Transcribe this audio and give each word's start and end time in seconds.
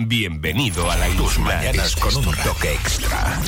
Bienvenido 0.00 0.88
a 0.88 0.96
la 0.96 1.08
Tus 1.08 1.40
mañanas 1.40 1.96
con 1.96 2.14
un 2.14 2.22
toque 2.22 2.72
extra. 2.72 3.40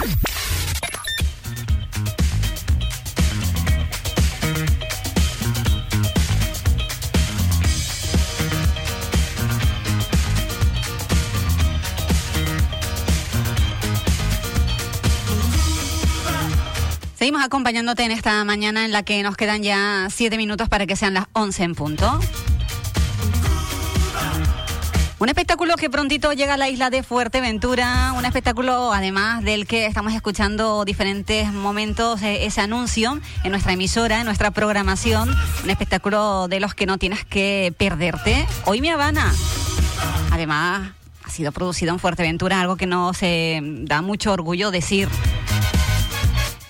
Seguimos 17.14 17.44
acompañándote 17.44 18.02
en 18.02 18.10
esta 18.10 18.42
mañana 18.44 18.84
en 18.84 18.90
la 18.90 19.04
que 19.04 19.22
nos 19.22 19.36
quedan 19.36 19.62
ya 19.62 20.08
siete 20.10 20.36
minutos 20.36 20.68
para 20.68 20.86
que 20.86 20.96
sean 20.96 21.14
las 21.14 21.26
11 21.32 21.62
en 21.62 21.74
punto. 21.76 22.20
Un 25.20 25.28
espectáculo 25.28 25.76
que 25.76 25.90
prontito 25.90 26.32
llega 26.32 26.54
a 26.54 26.56
la 26.56 26.70
isla 26.70 26.88
de 26.88 27.02
Fuerteventura, 27.02 28.14
un 28.16 28.24
espectáculo 28.24 28.90
además 28.90 29.44
del 29.44 29.66
que 29.66 29.84
estamos 29.84 30.14
escuchando 30.14 30.82
diferentes 30.86 31.52
momentos, 31.52 32.22
eh, 32.22 32.46
ese 32.46 32.62
anuncio 32.62 33.20
en 33.44 33.50
nuestra 33.50 33.74
emisora, 33.74 34.20
en 34.20 34.24
nuestra 34.24 34.50
programación, 34.50 35.28
un 35.62 35.68
espectáculo 35.68 36.48
de 36.48 36.58
los 36.58 36.74
que 36.74 36.86
no 36.86 36.96
tienes 36.96 37.26
que 37.26 37.74
perderte. 37.76 38.46
Hoy 38.64 38.80
mi 38.80 38.88
Habana. 38.88 39.30
Además, 40.30 40.92
ha 41.22 41.30
sido 41.30 41.52
producido 41.52 41.92
en 41.92 41.98
Fuerteventura, 41.98 42.58
algo 42.58 42.76
que 42.76 42.86
no 42.86 43.12
se 43.12 43.60
da 43.62 44.00
mucho 44.00 44.32
orgullo 44.32 44.70
decir. 44.70 45.06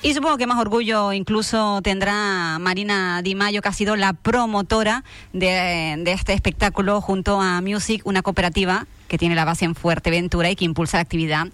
Y 0.03 0.15
supongo 0.15 0.39
que 0.39 0.47
más 0.47 0.59
orgullo 0.59 1.13
incluso 1.13 1.83
tendrá 1.83 2.59
Marina 2.59 3.21
Di 3.23 3.35
Mayo, 3.35 3.61
que 3.61 3.69
ha 3.69 3.73
sido 3.73 3.97
la 3.97 4.15
promotora 4.15 5.05
de, 5.35 5.97
de, 5.99 6.13
este 6.13 6.33
espectáculo 6.33 7.03
junto 7.03 7.39
a 7.39 7.61
Music, 7.61 8.01
una 8.05 8.23
cooperativa 8.23 8.87
que 9.09 9.19
tiene 9.19 9.35
la 9.35 9.45
base 9.45 9.67
en 9.67 9.75
Fuerteventura 9.75 10.51
y 10.51 10.57
que 10.57 10.65
impulsa 10.65 10.97
la 10.97 11.03
actividad 11.03 11.49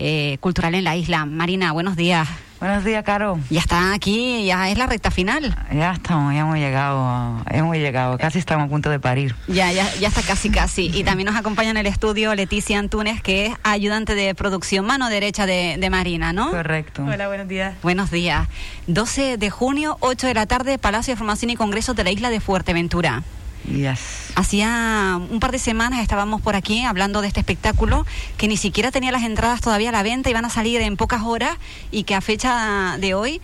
eh, 0.00 0.38
cultural 0.40 0.74
en 0.74 0.84
la 0.84 0.96
isla. 0.96 1.26
Marina, 1.26 1.72
buenos 1.72 1.94
días. 1.94 2.26
Buenos 2.58 2.84
días, 2.84 3.02
Caro. 3.04 3.38
Ya 3.48 3.60
está 3.60 3.94
aquí, 3.94 4.44
ya 4.44 4.70
es 4.70 4.76
la 4.76 4.86
recta 4.86 5.10
final. 5.10 5.56
Ya 5.72 5.92
estamos, 5.92 6.34
ya 6.34 6.40
hemos 6.40 6.56
llegado, 6.56 7.42
hemos 7.50 7.74
llegado, 7.76 8.18
casi 8.18 8.38
estamos 8.38 8.66
a 8.66 8.68
punto 8.68 8.90
de 8.90 9.00
parir. 9.00 9.34
Ya, 9.48 9.72
ya, 9.72 9.90
ya 9.94 10.08
está 10.08 10.20
casi, 10.20 10.50
casi. 10.50 10.90
Y 10.94 11.04
también 11.04 11.26
nos 11.26 11.36
acompaña 11.36 11.70
en 11.70 11.78
el 11.78 11.86
estudio 11.86 12.34
Leticia 12.34 12.78
Antunes, 12.78 13.22
que 13.22 13.46
es 13.46 13.54
ayudante 13.62 14.14
de 14.14 14.34
producción, 14.34 14.84
mano 14.84 15.08
derecha 15.08 15.46
de, 15.46 15.76
de 15.78 15.90
Marina, 15.90 16.34
¿no? 16.34 16.50
Correcto. 16.50 17.02
Hola, 17.02 17.28
buenos 17.28 17.48
días. 17.48 17.74
Buenos 17.82 18.10
días. 18.10 18.46
12 18.88 19.38
de 19.38 19.50
junio, 19.50 19.96
8 20.00 20.26
de 20.26 20.34
la 20.34 20.44
tarde, 20.44 20.78
Palacio 20.78 21.14
de 21.14 21.16
Formación 21.16 21.50
y 21.50 21.56
Congresos 21.56 21.96
de 21.96 22.04
la 22.04 22.10
isla 22.10 22.28
de 22.28 22.40
Fuerteventura. 22.40 23.22
Yes. 23.68 24.32
Hacía 24.36 25.18
un 25.30 25.38
par 25.38 25.52
de 25.52 25.58
semanas 25.58 26.00
estábamos 26.00 26.40
por 26.40 26.56
aquí 26.56 26.84
hablando 26.84 27.20
de 27.20 27.28
este 27.28 27.40
espectáculo 27.40 28.06
que 28.36 28.48
ni 28.48 28.56
siquiera 28.56 28.90
tenía 28.90 29.12
las 29.12 29.22
entradas 29.22 29.60
todavía 29.60 29.90
a 29.90 29.92
la 29.92 30.02
venta, 30.02 30.30
iban 30.30 30.44
a 30.44 30.50
salir 30.50 30.80
en 30.80 30.96
pocas 30.96 31.22
horas 31.22 31.56
y 31.90 32.04
que 32.04 32.14
a 32.14 32.20
fecha 32.20 32.96
de 32.98 33.14
hoy 33.14 33.40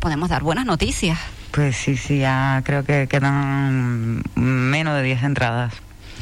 podemos 0.00 0.28
dar 0.28 0.42
buenas 0.42 0.66
noticias. 0.66 1.18
Pues 1.50 1.76
sí, 1.76 1.96
sí, 1.96 2.18
ya 2.18 2.62
creo 2.64 2.84
que 2.84 3.06
quedan 3.08 4.22
menos 4.34 4.96
de 4.96 5.02
10 5.02 5.22
entradas. 5.22 5.72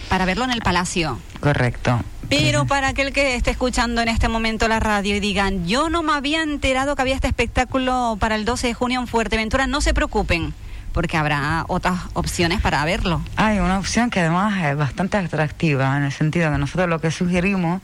Para 0.09 0.27
verlo 0.27 0.45
en 0.45 0.51
el 0.51 0.61
Palacio. 0.61 1.19
Correcto. 1.41 2.03
Pero 2.29 2.67
para 2.67 2.89
aquel 2.89 3.13
que 3.13 3.35
esté 3.35 3.51
escuchando 3.51 4.01
en 4.03 4.09
este 4.09 4.29
momento 4.29 4.69
la 4.69 4.79
radio 4.79 5.17
y 5.17 5.21
digan, 5.21 5.67
yo 5.67 5.89
no 5.89 6.03
me 6.03 6.13
había 6.13 6.43
enterado 6.43 6.97
que 6.97 7.03
había 7.03 7.15
este 7.15 7.29
espectáculo 7.29 8.17
para 8.21 8.35
el 8.35 8.45
12 8.45 8.69
de 8.69 8.75
junio 8.75 9.01
en 9.01 9.07
Fuerteventura, 9.07 9.67
no 9.67 9.81
se 9.81 9.95
preocupen 9.95 10.55
porque 10.93 11.17
habrá 11.17 11.65
otras 11.69 11.99
opciones 12.15 12.61
para 12.61 12.85
verlo. 12.85 13.21
Hay 13.37 13.59
una 13.59 13.79
opción 13.79 14.11
que 14.11 14.21
además 14.21 14.63
es 14.65 14.77
bastante 14.77 15.17
atractiva, 15.17 15.97
en 15.97 16.05
el 16.05 16.13
sentido 16.13 16.51
que 16.53 16.59
nosotros 16.59 16.89
lo 16.89 17.01
que 17.01 17.11
sugerimos 17.11 17.81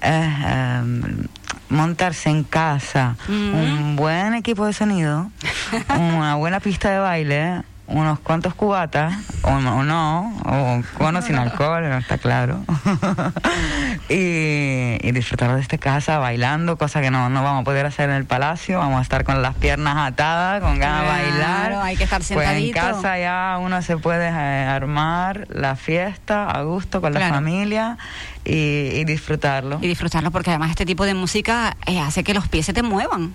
es 0.00 0.10
eh, 0.46 0.82
montarse 1.68 2.30
en 2.30 2.44
casa 2.44 3.16
Mm. 3.28 3.54
un 3.54 3.96
buen 3.96 4.34
equipo 4.34 4.66
de 4.66 4.72
sonido, 4.72 5.30
una 5.98 6.34
buena 6.36 6.60
pista 6.60 6.90
de 6.90 6.98
baile, 6.98 7.62
unos 7.86 8.18
cuantos 8.20 8.54
cubatas, 8.54 9.12
o, 9.42 9.50
o 9.50 9.82
no, 9.82 10.34
o 10.44 10.82
cono 10.96 11.20
sin 11.22 11.36
alcohol, 11.36 11.84
está 11.84 12.18
claro. 12.18 12.64
y, 14.08 14.98
y, 15.00 15.12
disfrutar 15.12 15.54
de 15.54 15.60
esta 15.60 15.78
casa 15.78 16.18
bailando, 16.18 16.76
cosa 16.78 17.00
que 17.00 17.10
no, 17.10 17.28
no 17.28 17.42
vamos 17.42 17.62
a 17.62 17.64
poder 17.64 17.86
hacer 17.86 18.08
en 18.08 18.16
el 18.16 18.24
palacio, 18.24 18.78
vamos 18.78 18.98
a 18.98 19.02
estar 19.02 19.24
con 19.24 19.42
las 19.42 19.54
piernas 19.54 19.96
atadas, 19.98 20.62
con 20.62 20.78
ganas 20.78 21.02
claro, 21.02 21.24
de 21.24 21.30
bailar. 21.30 21.72
hay 21.82 21.96
que 21.96 22.04
estar 22.04 22.22
sentadito. 22.22 22.72
Pues 22.72 22.86
en 22.86 22.92
casa 22.94 23.18
ya 23.18 23.58
uno 23.60 23.82
se 23.82 23.98
puede 23.98 24.28
eh, 24.28 24.66
armar 24.66 25.46
la 25.50 25.76
fiesta 25.76 26.50
a 26.50 26.62
gusto 26.62 27.00
con 27.00 27.12
claro. 27.12 27.26
la 27.28 27.34
familia 27.34 27.98
y, 28.44 28.90
y, 28.94 29.04
disfrutarlo. 29.04 29.78
Y 29.82 29.88
disfrutarlo 29.88 30.30
porque 30.30 30.50
además 30.50 30.70
este 30.70 30.86
tipo 30.86 31.04
de 31.04 31.14
música 31.14 31.76
eh, 31.86 32.00
hace 32.00 32.24
que 32.24 32.32
los 32.32 32.48
pies 32.48 32.66
se 32.66 32.72
te 32.72 32.82
muevan. 32.82 33.34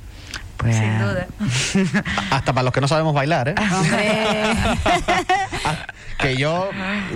Pues, 0.60 0.76
Sin 0.76 1.00
duda. 1.00 1.26
Hasta 2.32 2.52
para 2.52 2.64
los 2.64 2.74
que 2.74 2.82
no 2.82 2.90
sabemos 2.90 3.14
bailar, 3.14 3.48
¿eh? 3.48 3.56
Hombre. 3.74 4.26
que 6.20 6.36
yo, 6.36 6.70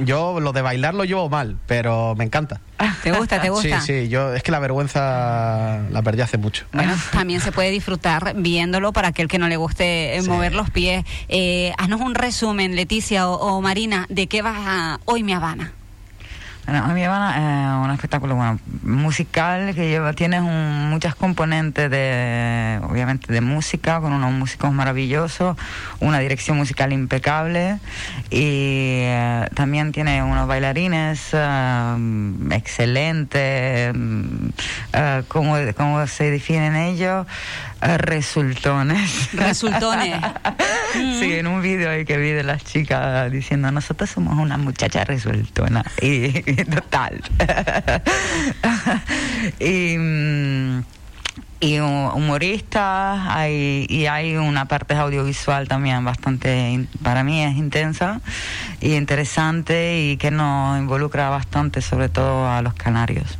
yo 0.05 0.39
lo 0.39 0.53
de 0.53 0.61
bailar 0.61 0.93
lo 0.93 1.03
llevo 1.03 1.27
mal, 1.27 1.57
pero 1.67 2.15
me 2.15 2.23
encanta. 2.23 2.61
¿Te 3.03 3.11
gusta? 3.11 3.41
¿Te 3.41 3.49
gusta? 3.49 3.81
Sí, 3.81 4.03
sí, 4.03 4.07
yo 4.07 4.33
es 4.33 4.43
que 4.43 4.51
la 4.51 4.59
vergüenza 4.59 5.81
la 5.91 6.01
perdí 6.01 6.21
hace 6.21 6.37
mucho. 6.37 6.65
Bueno, 6.71 6.95
también 7.11 7.41
se 7.41 7.51
puede 7.51 7.69
disfrutar 7.69 8.33
viéndolo 8.37 8.93
para 8.93 9.09
aquel 9.09 9.27
que 9.27 9.39
no 9.39 9.49
le 9.49 9.57
guste 9.57 10.17
sí. 10.21 10.29
mover 10.29 10.55
los 10.55 10.69
pies. 10.69 11.03
Eh, 11.27 11.73
haznos 11.77 11.99
un 11.99 12.15
resumen, 12.15 12.77
Leticia 12.77 13.27
o, 13.27 13.35
o, 13.35 13.61
Marina, 13.61 14.05
de 14.07 14.27
qué 14.27 14.41
vas 14.41 14.57
a 14.57 14.99
hoy 15.03 15.23
mi 15.23 15.33
Habana. 15.33 15.73
Bueno, 16.65 16.87
Mi 16.93 17.03
Habana 17.03 17.79
es 17.79 17.85
un 17.85 17.91
espectáculo 17.91 18.35
bueno, 18.35 18.57
musical 18.83 19.75
que 19.75 19.89
lleva, 19.89 20.13
tiene 20.13 20.39
un, 20.39 20.89
muchas 20.89 21.13
componentes 21.13 21.91
de, 21.91 22.79
obviamente, 22.89 23.33
de 23.33 23.41
música, 23.41 23.99
con 23.99 24.13
unos 24.13 24.31
músicos 24.31 24.71
maravillosos, 24.71 25.57
una 25.99 26.19
dirección 26.19 26.55
musical 26.55 26.93
impecable 26.93 27.79
y 28.29 29.01
eh, 29.03 29.49
también 29.53 29.91
tiene 29.91 30.23
unos 30.23 30.47
bailarines 30.47 31.33
uh, 31.33 32.53
excelentes, 32.53 33.93
uh, 33.93 35.23
¿cómo, 35.27 35.57
¿cómo, 35.75 36.07
se 36.07 36.31
definen 36.31 36.77
ellos? 36.77 37.27
Resultones. 37.97 39.29
Resultones. 39.33 40.15
sí, 40.93 41.33
en 41.33 41.47
un 41.47 41.61
vídeo 41.61 41.89
ahí 41.89 42.05
que 42.05 42.17
vi 42.17 42.29
de 42.29 42.43
las 42.43 42.63
chicas 42.63 43.31
diciendo, 43.31 43.71
nosotros 43.71 44.09
somos 44.09 44.37
una 44.37 44.57
muchacha 44.57 45.03
resultona. 45.03 45.83
Y, 46.01 46.41
total. 46.65 47.21
y, 49.59 49.95
y 51.59 51.79
humoristas 51.79 53.19
hay, 53.27 53.85
y 53.89 54.05
hay 54.05 54.35
una 54.35 54.65
parte 54.65 54.95
audiovisual 54.95 55.67
también 55.67 56.03
bastante, 56.05 56.87
para 57.01 57.23
mí 57.23 57.43
es 57.43 57.55
intensa 57.55 58.21
y 58.81 58.95
interesante 58.95 59.99
y 59.99 60.17
que 60.17 60.31
nos 60.31 60.77
involucra 60.77 61.29
bastante, 61.29 61.81
sobre 61.81 62.09
todo 62.09 62.49
a 62.49 62.61
los 62.61 62.73
canarios. 62.73 63.37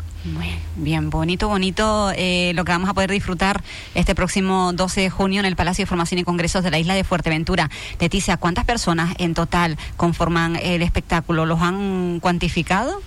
Bien, 0.78 1.10
bonito, 1.10 1.50
bonito 1.50 2.12
eh, 2.16 2.54
lo 2.56 2.64
que 2.64 2.72
vamos 2.72 2.90
a 2.90 2.94
poder 2.94 3.12
disfrutar 3.12 3.62
este 3.94 4.16
próximo 4.16 4.72
12 4.72 5.02
de 5.02 5.10
junio 5.10 5.42
en 5.42 5.46
el 5.46 5.58
Palacio 5.58 5.84
de 5.84 5.88
Formación 5.88 6.20
y 6.20 6.24
Congresos 6.24 6.64
de 6.64 6.72
la 6.72 6.80
isla 6.80 6.94
de 6.94 7.04
Fuerteventura. 7.04 7.70
Leticia, 8.00 8.38
¿cuántas 8.38 8.64
personas 8.64 9.16
en 9.18 9.34
total 9.34 9.78
conforman 9.98 10.56
el 10.56 10.82
espectáculo? 10.82 11.46
¿Los 11.46 11.62
han 11.62 12.22
cuantificado? 12.22 13.02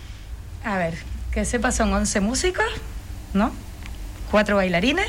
A 0.63 0.77
ver, 0.77 0.95
que 1.33 1.47
sepa, 1.47 1.73
son 1.73 1.93
11 1.95 2.21
músicos, 2.21 2.67
¿no? 3.33 3.51
Cuatro 4.31 4.57
bailarines. 4.57 5.07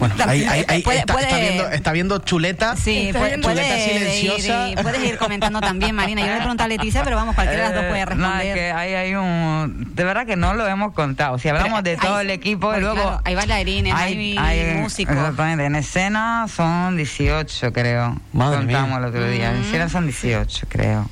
Bueno, 0.00 0.14
ahí, 0.26 0.44
ahí, 0.44 0.64
ahí 0.66 0.82
puede, 0.82 1.00
está, 1.00 1.12
puede, 1.12 1.26
está, 1.26 1.38
viendo, 1.38 1.68
está, 1.68 1.92
viendo, 1.92 2.18
chuleta, 2.18 2.74
sí, 2.74 3.10
puede, 3.12 3.38
chuleta 3.38 3.78
silenciosa. 3.78 4.68
Ir, 4.70 4.78
puedes 4.82 5.04
ir 5.04 5.18
comentando 5.18 5.60
también, 5.60 5.94
Marina. 5.94 6.22
Yo 6.22 6.32
le 6.32 6.38
pregunto 6.38 6.64
a 6.64 6.68
Leticia, 6.68 7.04
pero 7.04 7.16
vamos, 7.16 7.34
cualquiera 7.34 7.68
de 7.68 7.74
las 7.74 7.82
dos 7.82 7.90
puede 7.90 8.04
responder. 8.06 8.34
No, 8.34 8.40
es 8.40 8.54
que 8.54 8.72
hay, 8.72 8.94
hay 8.94 9.14
un... 9.14 9.94
De 9.94 10.04
verdad 10.04 10.26
que 10.26 10.36
no 10.36 10.54
lo 10.54 10.66
hemos 10.66 10.94
contado. 10.94 11.38
Si 11.38 11.48
hablamos 11.48 11.82
de 11.82 11.98
todo 11.98 12.16
hay, 12.16 12.24
el 12.24 12.30
equipo, 12.30 12.68
pues 12.68 12.80
luego... 12.80 12.94
Claro, 12.94 13.20
hay 13.24 13.34
bailarines, 13.34 13.94
hay, 13.94 14.36
hay 14.38 14.74
músicos. 14.78 15.14
Exactamente. 15.14 15.66
En 15.66 15.76
escena 15.76 16.46
son 16.48 16.96
18, 16.96 17.72
creo. 17.72 18.16
Madre 18.32 18.58
Contamos 18.58 18.88
mía. 18.88 18.98
el 18.98 19.04
otro 19.04 19.28
día. 19.28 19.50
En 19.50 19.62
escena 19.62 19.88
son 19.90 20.06
18, 20.06 20.66
creo. 20.68 21.06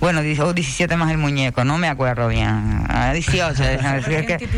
Bueno, 0.00 0.20
o 0.20 0.52
17 0.52 0.96
más 0.96 1.10
el 1.10 1.18
muñeco, 1.18 1.64
no 1.64 1.78
me 1.78 1.88
acuerdo 1.88 2.28
bien. 2.28 2.86
18. 3.12 3.62
es 3.64 4.06
que, 4.06 4.48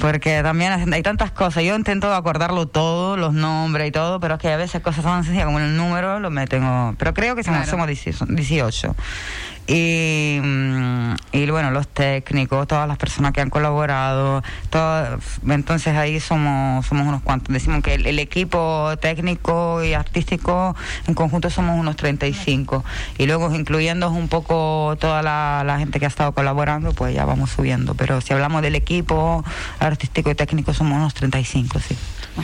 porque 0.00 0.42
también 0.42 0.92
hay 0.92 1.02
tantas 1.02 1.30
cosas. 1.30 1.62
Yo 1.64 1.74
intento 1.74 2.14
acordarlo 2.14 2.66
todo, 2.66 3.16
los 3.16 3.32
nombres 3.32 3.88
y 3.88 3.90
todo, 3.92 4.20
pero 4.20 4.34
es 4.34 4.40
que 4.40 4.48
a 4.48 4.56
veces 4.56 4.82
cosas 4.82 5.04
tan 5.04 5.24
sencillas 5.24 5.46
como 5.46 5.60
el 5.60 5.76
número 5.76 6.20
lo 6.20 6.30
me 6.30 6.46
tengo. 6.46 6.94
Pero 6.98 7.14
creo 7.14 7.36
que 7.36 7.42
somos, 7.42 7.68
claro. 7.68 7.70
somos 7.70 8.28
18. 8.28 8.96
Y, 9.66 10.40
y 11.32 11.50
bueno, 11.50 11.70
los 11.72 11.88
técnicos, 11.88 12.68
todas 12.68 12.86
las 12.86 12.98
personas 12.98 13.32
que 13.32 13.40
han 13.40 13.50
colaborado, 13.50 14.42
entonces 15.46 15.96
ahí 15.96 16.20
somos, 16.20 16.86
somos 16.86 17.06
unos 17.06 17.22
cuantos. 17.22 17.52
Decimos 17.52 17.82
que 17.82 17.94
el, 17.94 18.18
equipo 18.18 18.92
técnico 19.00 19.82
y 19.82 19.94
artístico 19.94 20.74
en 21.06 21.14
conjunto 21.14 21.50
somos 21.50 21.78
unos 21.78 21.96
35 21.96 22.84
y 23.18 23.26
luego 23.26 23.54
incluyendo 23.54 24.10
un 24.10 24.28
poco 24.28 24.96
toda 25.00 25.22
la, 25.22 25.62
la 25.66 25.78
gente 25.78 25.98
que 25.98 26.06
ha 26.06 26.08
estado 26.08 26.32
colaborando, 26.32 26.92
pues 26.92 27.14
ya 27.14 27.24
vamos 27.24 27.50
subiendo. 27.50 27.94
Pero 27.94 28.20
si 28.20 28.32
hablamos 28.32 28.62
del 28.62 28.74
equipo 28.74 29.44
artístico 29.80 30.30
y 30.30 30.34
técnico 30.34 30.72
somos 30.74 30.96
unos 30.96 31.14
35, 31.14 31.80
sí. 31.80 31.96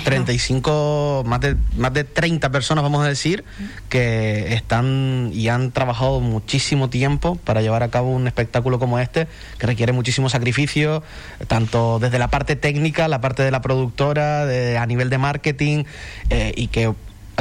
35, 0.05 1.25
más 1.27 1.41
de, 1.41 1.57
más 1.77 1.93
de 1.93 2.05
30 2.05 2.51
personas, 2.51 2.83
vamos 2.83 3.05
a 3.05 3.09
decir, 3.09 3.45
que 3.89 4.55
están 4.55 5.31
y 5.33 5.49
han 5.49 5.71
trabajado 5.73 6.21
muchísimo 6.21 6.89
tiempo 6.91 7.37
para 7.37 7.63
llevar 7.63 7.83
a 7.83 7.89
cabo 7.89 8.11
un 8.11 8.27
espectáculo 8.27 8.79
como 8.79 8.99
este, 8.99 9.27
que 9.59 9.67
requiere 9.67 9.93
muchísimo 9.93 10.29
sacrificio, 10.29 11.03
tanto 11.47 11.99
desde 11.99 12.19
la 12.19 12.29
parte 12.29 12.57
técnica, 12.57 13.09
la 13.09 13.21
parte 13.21 13.43
de 13.43 13.51
la 13.51 13.61
productora, 13.63 14.47
de- 14.47 14.79
a 14.79 14.87
nivel 14.87 15.11
de 15.11 15.19
marketing, 15.19 15.85
eh, 16.31 16.53
y 16.57 16.69
que 16.69 16.93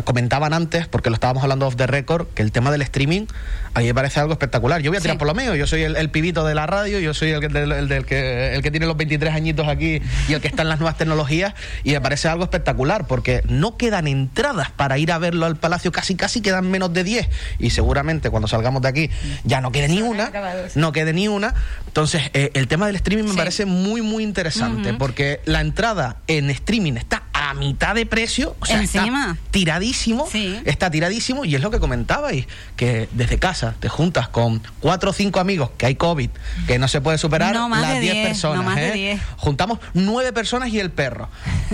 comentaban 0.04 0.54
antes, 0.54 0.88
porque 0.88 1.10
lo 1.10 1.14
estábamos 1.16 1.44
hablando 1.44 1.68
off 1.68 1.76
the 1.76 1.86
record, 1.86 2.28
que 2.34 2.42
el 2.42 2.52
tema 2.52 2.72
del 2.72 2.82
streaming 2.82 3.26
a 3.74 3.80
mí 3.80 3.86
me 3.86 3.94
parece 3.94 4.20
algo 4.20 4.34
espectacular. 4.34 4.82
Yo 4.82 4.90
voy 4.92 4.98
a 4.98 5.02
tirar 5.02 5.16
Sí. 5.16 5.20
por 5.20 5.28
lo 5.28 5.34
mío, 5.36 5.54
yo 5.56 5.68
soy 5.68 5.84
el, 5.84 5.96
el 5.96 6.10
pibito 6.10 6.44
de 6.46 6.56
la 6.56 6.66
radio, 6.66 7.00
yo 7.00 7.14
soy 7.14 7.32
el, 7.32 7.40
que- 7.40 7.50
del, 7.50 7.72
el 7.72 7.88
del 7.88 8.06
que, 8.06 8.54
el 8.56 8.62
que 8.62 8.72
tiene 8.72 8.86
los 8.86 8.98
23 8.98 9.34
añitos 9.34 9.68
aquí 9.68 10.02
y 10.28 10.34
el 10.34 10.42
que 10.42 10.48
está 10.48 10.64
en 10.64 10.70
las 10.70 10.80
nuevas 10.80 10.98
tecnologías, 10.98 11.54
y 11.84 11.92
me 11.92 12.02
parece 12.02 12.28
algo 12.30 12.44
espectacular, 12.44 13.06
porque 13.08 13.44
no 13.48 13.78
quedan 13.78 14.08
entradas 14.08 14.72
para 14.72 14.98
ir 14.98 15.12
a 15.12 15.18
verlo 15.20 15.46
al 15.46 15.56
Palacio, 15.58 15.92
casi 15.92 16.16
casi 16.16 16.42
quedan 16.42 16.70
menos 16.72 16.92
de 16.94 17.04
10, 17.04 17.30
y 17.60 17.70
seguramente 17.70 18.30
cuando 18.30 18.48
salgamos 18.48 18.82
de 18.82 18.88
aquí 18.88 19.10
ya 19.44 19.62
no 19.62 19.72
quede 19.72 19.88
ni 19.90 20.02
una, 20.02 20.32
no 20.76 20.92
quede 20.92 21.14
ni 21.14 21.28
una. 21.28 21.54
Entonces, 21.88 22.24
eh, 22.34 22.52
el 22.54 22.68
tema 22.68 22.88
del 22.88 22.96
streaming 22.96 23.26
me 23.26 23.32
Sí. 23.32 23.38
parece 23.38 23.66
muy, 23.66 24.02
muy 24.02 24.24
interesante, 24.24 24.94
porque 24.94 25.42
la 25.46 25.62
entrada 25.62 26.18
en 26.28 26.50
streaming 26.50 26.94
está 26.94 27.21
a 27.52 27.54
mitad 27.54 27.96
de 27.96 28.06
precio, 28.06 28.56
o 28.62 28.66
sea, 28.66 28.80
Encima. 28.80 29.32
está 29.32 29.52
tiradísimo, 29.52 30.26
Sí. 30.32 30.58
está 30.66 30.90
tiradísimo 30.90 31.44
y 31.44 31.54
es 31.56 31.62
lo 31.62 31.70
que 31.70 31.80
comentabais, 31.80 32.48
que 32.78 33.10
desde 33.12 33.38
casa 33.40 33.76
te 33.80 33.90
juntas 33.90 34.30
con 34.30 34.62
cuatro 34.80 35.10
o 35.10 35.14
cinco 35.14 35.40
amigos, 35.42 35.70
que 35.78 35.86
hay 35.86 35.96
COVID, 35.96 36.30
que 36.68 36.80
no 36.80 36.88
se 36.88 37.02
puede 37.02 37.18
superar 37.18 37.54
No 37.54 37.68
más 37.68 37.82
las 37.82 37.94
de 37.96 38.00
10 38.00 38.14
diez, 38.14 38.28
personas. 38.30 38.58
no 38.58 38.64
más 38.64 38.76
de 38.78 38.88
¿eh? 38.90 38.94
diez. 38.94 39.22
Juntamos 39.38 39.80
nueve 39.94 40.32
personas 40.32 40.70
y 40.70 40.80
el 40.80 40.92
perro. 40.92 41.28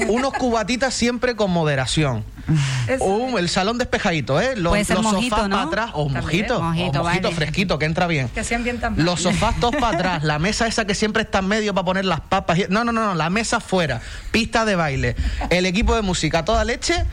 Unos 0.07 0.33
cubatitas 0.33 0.93
siempre 0.95 1.35
con 1.35 1.51
moderación. 1.51 2.23
Un- 3.01 3.37
el 3.37 3.49
salón 3.49 3.77
despejadito, 3.77 4.39
¿eh? 4.41 4.55
Los, 4.55 4.71
mojito, 4.73 4.95
sofás 5.03 5.49
¿no? 5.49 5.55
para 5.57 5.63
atrás, 5.63 5.89
o 5.93 6.03
También. 6.05 6.23
mojito, 6.23 6.61
Mojito, 6.61 7.01
o 7.01 7.03
mojito 7.03 7.03
vale. 7.29 7.35
fresquito, 7.35 7.77
que 7.77 7.85
entra 7.85 8.07
bien. 8.07 8.29
Que 8.29 8.41
Los 8.95 9.21
sofás 9.21 9.59
todos 9.59 9.75
para 9.75 9.97
atrás, 9.97 10.23
la 10.23 10.39
mesa 10.39 10.65
esa 10.65 10.85
que 10.85 10.95
siempre 10.95 11.23
está 11.23 11.39
en 11.39 11.47
medio 11.49 11.73
para 11.73 11.83
poner 11.85 12.05
las 12.05 12.21
papas. 12.21 12.57
y- 12.59 12.65
No, 12.69 12.83
no, 12.85 12.91
no, 12.93 13.05
no, 13.05 13.15
la 13.15 13.29
mesa 13.29 13.59
fuera, 13.59 14.01
pista 14.31 14.63
de 14.63 14.75
baile, 14.77 15.15
el 15.49 15.65
equipo 15.67 15.95
de 15.95 16.01
música, 16.01 16.43
toda 16.45 16.63
leche, 16.63 17.05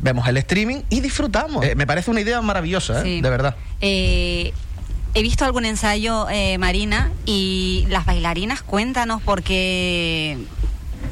vemos 0.00 0.26
el 0.28 0.36
streaming 0.38 0.82
y 0.90 1.00
disfrutamos. 1.00 1.64
Eh, 1.64 1.74
me 1.74 1.86
parece 1.86 2.10
una 2.10 2.20
idea 2.20 2.40
maravillosa, 2.42 3.00
¿eh? 3.00 3.02
Sí. 3.04 3.20
de 3.20 3.30
verdad. 3.30 3.56
Eh, 3.80 4.52
he 5.14 5.22
visto 5.22 5.44
algún 5.44 5.64
ensayo, 5.64 6.26
Marina, 6.58 7.12
y 7.26 7.86
las 7.88 8.06
bailarinas, 8.06 8.62
cuéntanos, 8.62 9.20
porque 9.22 10.38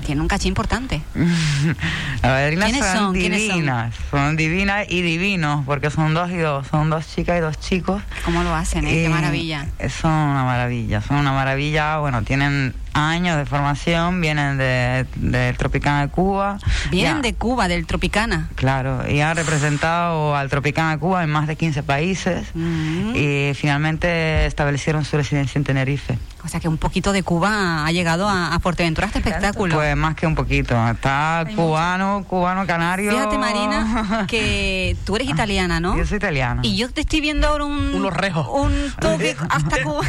tienen 0.06 0.22
un 0.22 0.28
caché 0.28 0.48
importante. 0.48 1.02
Las 1.14 2.32
bailarinas 2.32 2.70
¿Quiénes 2.70 2.86
son, 2.86 2.96
son? 2.98 3.14
¿Quiénes 3.14 3.46
son? 3.46 3.56
divinas, 3.56 3.94
son? 4.10 4.36
divinas 4.36 4.86
y 4.88 5.02
divinos, 5.02 5.64
porque 5.66 5.90
son 5.90 6.14
dos 6.14 6.30
y 6.30 6.36
dos, 6.36 6.66
son 6.68 6.90
dos 6.90 7.06
chicas 7.14 7.38
y 7.38 7.40
dos 7.40 7.58
chicos. 7.60 8.02
¿Cómo 8.24 8.42
lo 8.42 8.54
hacen? 8.54 8.86
eh? 8.86 9.02
Qué 9.04 9.08
maravilla. 9.08 9.66
Son 10.00 10.10
una 10.12 10.44
maravilla, 10.44 11.00
son 11.02 11.16
una 11.18 11.32
maravilla. 11.32 11.98
Bueno, 11.98 12.22
tienen 12.22 12.74
años 12.92 13.36
de 13.36 13.46
formación, 13.46 14.20
vienen 14.20 14.58
de, 14.58 15.06
del 15.16 15.56
Tropicana 15.56 16.02
de 16.02 16.08
Cuba. 16.08 16.58
Vienen 16.90 17.16
Ya, 17.16 17.22
de 17.22 17.34
Cuba, 17.34 17.68
del 17.68 17.86
Tropicana. 17.86 18.48
Claro, 18.56 19.08
y 19.08 19.20
han 19.20 19.36
representado 19.36 20.34
al 20.36 20.48
Tropicana 20.50 20.92
de 20.92 20.98
Cuba 20.98 21.22
en 21.22 21.30
más 21.30 21.46
de 21.46 21.56
15 21.56 21.82
países 21.82 22.48
Mm. 22.54 23.14
y 23.14 23.52
finalmente 23.54 24.44
establecieron 24.46 25.04
su 25.04 25.16
residencia 25.16 25.58
en 25.58 25.64
Tenerife. 25.64 26.18
O 26.44 26.48
sea 26.48 26.60
que 26.60 26.68
un 26.68 26.78
poquito 26.78 27.12
de 27.12 27.22
Cuba 27.22 27.84
ha 27.84 27.92
llegado 27.92 28.28
a, 28.28 28.54
a 28.54 28.60
Fuerteventura 28.60 29.06
este 29.06 29.18
espectáculo. 29.18 29.74
Pues 29.74 29.96
más 29.96 30.14
que 30.14 30.26
un 30.26 30.34
poquito, 30.34 30.74
está 30.88 31.40
Hay 31.40 31.54
cubano, 31.54 32.24
cubano, 32.26 32.66
canario. 32.66 33.10
Fíjate, 33.10 33.38
Marina, 33.38 34.24
que 34.28 34.96
tú 35.04 35.16
eres 35.16 35.28
italiana, 35.28 35.80
¿no? 35.80 35.96
Yo 35.96 36.06
soy 36.06 36.16
italiana. 36.16 36.62
Y 36.64 36.76
yo 36.76 36.90
te 36.90 37.02
estoy 37.02 37.20
viendo 37.20 37.48
ahora 37.48 37.64
un... 37.64 37.94
Unos 37.94 38.12
rejos. 38.12 38.46
Un 38.50 38.72
toque 38.98 39.36
hasta 39.48 39.82
Cuba. 39.82 40.00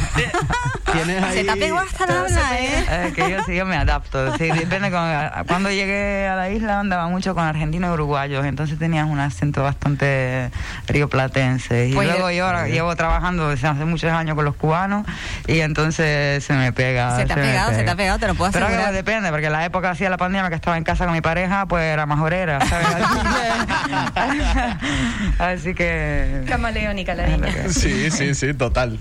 Tienes 0.91 1.33
Se 1.33 1.43
te 1.43 1.53
pegado 1.53 1.79
hasta 1.79 2.05
la 2.05 2.19
habla. 2.21 2.59
¿eh? 2.59 2.85
Eh, 2.89 3.13
que 3.15 3.29
yo 3.31 3.43
sí, 3.45 3.55
yo 3.55 3.65
me 3.65 3.75
adapto. 3.77 4.37
Sí, 4.37 4.49
depende 4.51 4.91
con- 4.91 5.45
cuando 5.47 5.69
llegué 5.71 6.27
a 6.27 6.35
la 6.35 6.49
isla 6.49 6.79
andaba 6.79 7.07
mucho 7.07 7.33
con 7.35 7.43
argentinos 7.45 7.89
y 7.89 7.93
uruguayos, 7.93 8.45
entonces 8.45 8.77
tenías 8.79 9.07
un 9.07 9.19
acento 9.19 9.63
bastante 9.63 10.51
rioplatense. 10.87 11.87
Y 11.87 11.93
Pues 11.93 12.07
luego 12.07 12.29
yo- 12.31 12.45
ahora 12.45 12.67
llevo 12.67 12.95
trabajando 12.95 13.49
desde 13.49 13.67
hace 13.67 13.85
muchos 13.85 14.11
años 14.11 14.35
con 14.35 14.45
los 14.45 14.55
cubanos 14.55 15.05
y 15.47 15.59
entonces 15.61 16.43
se 16.43 16.53
me 16.53 16.71
pega. 16.73 17.15
Se 17.17 17.25
te 17.25 17.33
ha 17.33 17.35
pegado, 17.35 17.71
se 17.73 17.83
te 17.83 17.89
ha 17.89 17.95
pegado, 17.95 18.19
te 18.19 18.27
lo 18.27 18.35
puedo 18.35 18.51
Pero 18.51 18.65
que 18.67 18.73
asegurar. 18.73 18.93
depende, 18.93 19.29
porque 19.31 19.49
la 19.49 19.65
época 19.65 19.91
hacía 19.91 20.09
la 20.09 20.17
pandemia 20.17 20.49
que 20.49 20.55
estaba 20.55 20.77
en 20.77 20.83
casa 20.83 21.05
con 21.05 21.13
mi 21.13 21.21
pareja, 21.21 21.65
pues 21.65 21.83
era 21.83 22.05
más 22.05 22.19
obrera, 22.19 22.59
¿sabes? 22.65 22.87
Así 25.39 25.73
que... 25.73 26.43
Camaleónica 26.47 27.15
la 27.15 27.27
niña. 27.27 27.69
Sí, 27.69 28.11
sí, 28.11 28.35
sí, 28.35 28.53
total. 28.53 28.99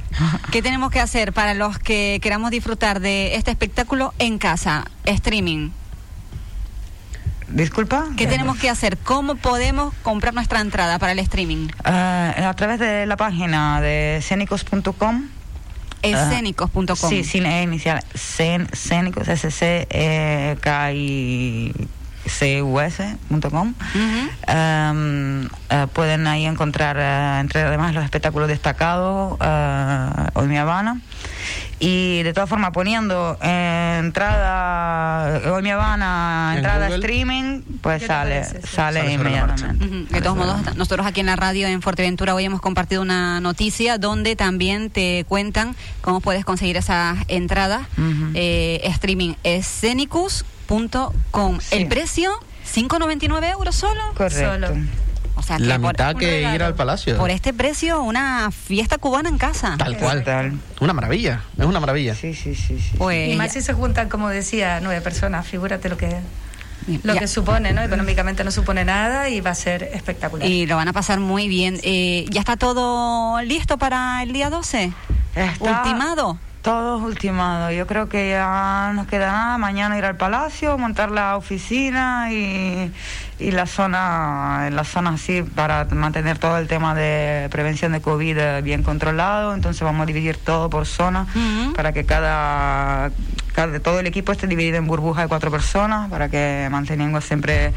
¿Qué 0.50 0.62
tenemos 0.62 0.90
que 0.90 1.00
hacer 1.00 1.32
para 1.32 1.54
los 1.54 1.78
que 1.78 2.18
queramos 2.22 2.50
disfrutar 2.50 3.00
de 3.00 3.34
este 3.36 3.50
espectáculo 3.50 4.14
en 4.18 4.38
casa, 4.38 4.84
streaming? 5.04 5.70
Disculpa. 7.48 8.06
¿Qué 8.16 8.26
tenemos 8.26 8.58
que 8.58 8.70
hacer? 8.70 8.96
¿Cómo 8.98 9.34
podemos 9.34 9.92
comprar 10.02 10.34
nuestra 10.34 10.60
entrada 10.60 10.98
para 10.98 11.12
el 11.12 11.18
streaming? 11.18 11.68
Ah, 11.84 12.32
a 12.48 12.54
través 12.54 12.78
de 12.78 13.06
la 13.06 13.16
página 13.16 13.80
de 13.80 14.18
escénicos.com. 14.18 15.28
Escénicos.com. 16.02 16.86
Ah, 16.90 16.96
Sí, 17.08 17.24
sin 17.24 17.46
E 17.46 17.62
inicial. 17.62 18.02
Escénicos, 18.14 19.28
s 19.28 19.86
c 22.40 22.58
e 22.58 22.62
k 22.62 22.86
i 22.86 22.90
c 22.90 23.04
u 23.12 23.28
s.com. 23.28 23.74
Ujú. 23.76 24.30
Am, 24.46 25.44
eh, 25.68 25.86
pueden 25.92 26.26
ahí 26.26 26.46
encontrar, 26.46 26.96
eh, 26.98 27.40
entre 27.40 27.62
además, 27.62 27.92
los 27.94 28.02
espectáculos 28.04 28.48
destacados, 28.48 29.36
eh, 29.40 30.08
Hoy 30.34 30.46
Mi 30.48 30.56
Habana. 30.56 31.00
Y 31.82 32.22
de 32.24 32.32
todas 32.34 32.48
formas, 32.48 32.72
poniendo 32.72 33.38
eh, 33.42 33.96
entrada, 34.00 35.40
Hoy 35.52 35.62
Mi 35.62 35.70
Habana, 35.70 36.50
En 36.52 36.58
entrada 36.58 36.86
Google. 36.88 36.96
streaming, 36.96 37.62
pues 37.80 38.00
¿Qué 38.02 38.06
te 38.08 38.12
sale, 38.14 38.34
parece? 38.40 38.60
Sí. 38.62 38.68
sale 38.76 39.00
Sale 39.00 39.12
inmediatamente. 39.12 40.14
De 40.14 40.20
todos 40.20 40.36
modos, 40.36 40.76
nosotros 40.76 41.06
aquí 41.06 41.20
en 41.20 41.26
la 41.26 41.36
radio 41.36 41.68
en 41.68 41.80
Fuerteventura 41.82 42.34
hoy 42.34 42.44
hemos 42.44 42.60
compartido 42.60 43.00
una 43.02 43.40
noticia 43.40 43.96
donde 43.98 44.36
también 44.36 44.90
te 44.90 45.24
cuentan 45.28 45.74
cómo 46.00 46.20
puedes 46.20 46.44
conseguir 46.44 46.76
esas 46.76 47.16
entradas. 47.28 47.82
Eh, 48.34 48.80
streaming 48.84 49.34
escénicus.com. 50.70 51.60
Sí. 51.60 51.76
El 51.76 51.88
precio, 51.88 52.30
5,99 52.74 53.50
euros 53.52 53.74
solo. 53.74 54.00
Correcto. 54.16 54.52
Solo. 54.52 54.68
O 55.36 55.42
sea, 55.42 55.58
La 55.58 55.78
por, 55.78 55.92
mitad 55.92 56.14
un 56.14 56.20
que 56.20 56.26
regalo. 56.30 56.54
ir 56.56 56.62
al 56.62 56.74
palacio. 56.74 57.16
por 57.16 57.30
este 57.30 57.54
precio, 57.54 58.02
una 58.02 58.50
fiesta 58.50 58.98
cubana 58.98 59.28
en 59.28 59.38
casa. 59.38 59.76
Tal 59.78 59.96
cual. 59.96 60.18
Total. 60.20 60.52
Una 60.80 60.92
maravilla, 60.92 61.42
es 61.56 61.64
una 61.64 61.80
maravilla. 61.80 62.14
Sí, 62.14 62.34
sí, 62.34 62.54
sí, 62.54 62.78
sí. 62.78 62.92
Pues 62.98 63.32
Y 63.32 63.36
más 63.36 63.52
si 63.52 63.62
se 63.62 63.72
juntan, 63.72 64.08
como 64.08 64.28
decía, 64.28 64.80
nueve 64.82 65.00
personas, 65.00 65.46
figúrate 65.46 65.88
lo 65.88 65.96
que 65.96 66.14
lo 67.04 67.14
ya. 67.14 67.20
que 67.20 67.28
supone, 67.28 67.72
¿no? 67.72 67.82
Económicamente 67.82 68.42
no 68.44 68.50
supone 68.50 68.84
nada 68.84 69.28
y 69.28 69.40
va 69.40 69.50
a 69.50 69.54
ser 69.54 69.84
espectacular. 69.94 70.46
y 70.46 70.66
lo 70.66 70.76
van 70.76 70.88
a 70.88 70.92
pasar 70.92 71.20
muy 71.20 71.48
bien. 71.48 71.78
Eh, 71.84 72.26
¿Ya 72.30 72.40
está 72.40 72.56
todo 72.56 73.40
listo 73.42 73.78
para 73.78 74.22
el 74.22 74.32
día 74.32 74.50
12? 74.50 74.92
Está 75.34 75.54
¿Ultimado? 75.82 76.38
Todo 76.62 76.98
ultimado. 76.98 77.70
Yo 77.70 77.86
creo 77.86 78.10
que 78.10 78.30
ya 78.30 78.92
no 78.94 79.06
queda 79.06 79.32
nada. 79.32 79.58
Mañana 79.58 79.96
ir 79.96 80.04
al 80.04 80.16
palacio, 80.16 80.76
montar 80.76 81.10
la 81.10 81.36
oficina 81.38 82.30
y, 82.32 82.92
y 83.40 83.50
la 83.52 83.66
zona, 83.66 84.64
en 84.68 84.76
la 84.76 84.84
zona 84.84 85.10
así 85.10 85.42
para 85.42 85.84
mantener 85.86 86.38
todo 86.38 86.58
el 86.58 86.68
tema 86.68 86.94
de 86.94 87.48
prevención 87.50 87.92
de 87.92 88.00
COVID 88.00 88.36
eh, 88.38 88.62
bien 88.62 88.82
controlado. 88.82 89.54
Entonces 89.54 89.82
vamos 89.82 90.02
a 90.02 90.06
dividir 90.06 90.36
todo 90.36 90.68
por 90.70 90.86
zona 90.86 91.26
para 91.74 91.92
que 91.92 92.04
cada, 92.04 93.10
cada- 93.54 93.80
todo 93.80 94.00
el 94.00 94.06
equipo 94.06 94.32
esté 94.32 94.46
dividido 94.46 94.76
en 94.76 94.86
burbujas 94.86 95.24
de 95.24 95.28
cuatro 95.28 95.50
personas 95.50 96.10
para 96.10 96.28
que 96.28 96.68
manteniendo 96.70 97.20
siempre 97.20 97.66
eh, 97.66 97.72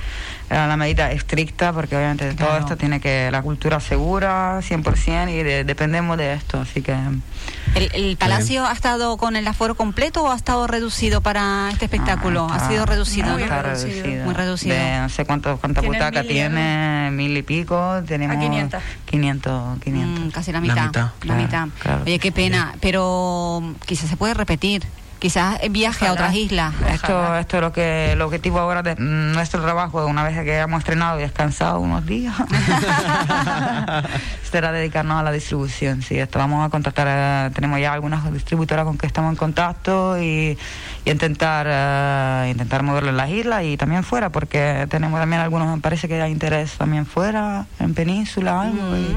la 0.49 0.75
medida 0.77 1.11
estricta 1.11 1.71
porque 1.73 1.95
obviamente 1.95 2.33
todo 2.33 2.57
esto 2.57 2.75
tiene 2.77 2.99
que 2.99 3.29
la 3.31 3.41
cultura 3.41 3.79
segura 3.79 4.59
100% 4.59 5.29
y 5.31 5.43
de- 5.43 5.63
dependemos 5.63 6.17
de 6.17 6.33
esto. 6.33 6.59
Así 6.61 6.81
que... 6.81 6.93
¿El, 7.75 7.89
el 7.93 8.17
palacio 8.17 8.65
ha 8.65 8.71
estado 8.73 9.17
con 9.17 9.35
el 9.35 9.47
aforo 9.47 9.75
completo 9.75 10.23
o 10.23 10.31
ha 10.31 10.35
estado 10.35 10.67
reducido 10.67 11.21
para 11.21 11.69
este 11.71 11.85
espectáculo? 11.85 12.47
Ah, 12.49 12.55
ha 12.55 12.67
sido 12.69 12.85
reducido, 12.85 13.33
muy 13.33 13.43
¿no? 13.45 13.61
reducido. 13.61 14.25
Muy 14.25 14.33
reducido. 14.33 14.75
De 14.75 14.99
no 14.99 15.09
sé 15.09 15.25
cuántos 15.25 15.52
cuánto, 15.59 15.81
cuánta 15.81 15.97
butaca 16.05 16.21
mil 16.23 16.31
tiene, 16.31 17.09
mil 17.11 17.35
y 17.37 17.41
pico, 17.43 18.01
tenemos 18.05 18.35
A 18.37 18.39
500. 18.39 18.83
500, 19.05 19.79
500. 19.79 20.25
Mm, 20.25 20.29
casi 20.29 20.51
la 20.51 20.59
La 20.59 20.61
mitad. 20.61 20.85
mitad. 20.87 21.01
La 21.03 21.11
Claro, 21.19 21.41
mitad. 21.41 21.67
claro. 21.79 22.03
Oye, 22.03 22.19
qué 22.19 22.31
pena, 22.31 22.75
pero 22.81 23.61
quizás 23.85 24.09
se 24.09 24.17
puede 24.17 24.33
repetir. 24.33 24.83
Quizás 25.23 25.57
viaje 25.69 26.05
a 26.05 26.11
otras 26.11 26.35
islas. 26.35 26.73
Esto, 26.91 27.37
esto 27.37 27.55
es 27.57 27.61
lo 27.63 27.71
que 27.71 28.11
el 28.11 28.21
objetivo 28.21 28.59
ahora 28.59 28.83
de 28.83 28.93
mm, 28.95 29.31
nuestro 29.31 29.61
trabajo, 29.61 30.05
una 30.05 30.21
vez 30.21 30.37
que 30.43 30.57
hemos 30.57 30.79
estrenado 30.79 31.17
y 31.17 31.21
descansado 31.23 31.79
unos 31.79 32.05
días, 32.05 32.35
será 34.51 34.73
dedicarnos 34.73 35.17
a 35.19 35.23
la 35.23 35.31
distribución. 35.31 36.01
Sí, 36.01 36.19
esto 36.19 36.39
vamos 36.39 36.65
a 36.65 36.69
contactar, 36.69 37.07
a- 37.07 37.51
tenemos 37.53 37.79
ya 37.79 37.93
algunas 37.93 38.31
distribuidoras 38.33 38.83
con 38.85 38.97
que 38.97 39.07
estamos 39.07 39.29
en 39.31 39.37
contacto 39.37 40.21
y, 40.21 40.57
y 41.05 41.09
intentar 41.09 41.67
eh, 41.69 42.49
intentar 42.51 42.83
moverlo 42.83 43.09
en 43.11 43.17
las 43.17 43.29
islas 43.29 43.63
y 43.63 43.77
también 43.77 44.03
fuera, 44.03 44.29
porque 44.29 44.87
tenemos 44.89 45.21
también 45.21 45.41
algunos, 45.41 45.73
me 45.73 45.81
parece 45.81 46.09
que 46.09 46.21
hay 46.21 46.33
interés 46.33 46.73
también 46.73 47.05
fuera, 47.05 47.65
en 47.79 47.93
península, 47.93 48.61
algo. 48.63 48.97
y- 48.97 49.15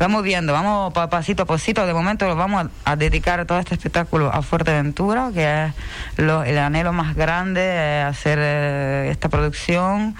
Vamos 0.00 0.22
viendo, 0.22 0.54
vamos 0.54 0.94
pa- 0.94 1.10
pasito 1.10 1.42
a 1.42 1.46
pasito. 1.46 1.84
De 1.84 1.92
momento 1.92 2.26
lo 2.26 2.34
vamos 2.34 2.68
a, 2.86 2.96
dedicar 2.96 3.44
todo 3.44 3.58
este 3.58 3.74
espectáculo 3.74 4.32
a 4.32 4.40
Fuerteventura, 4.40 5.28
que 5.34 5.66
es 5.66 5.72
lo- 6.16 6.42
el 6.42 6.56
anhelo 6.56 6.94
más 6.94 7.14
grande, 7.14 7.60
eh, 7.62 8.02
hacer 8.08 8.38
eh, 8.40 9.08
esta 9.10 9.28
producción 9.28 10.16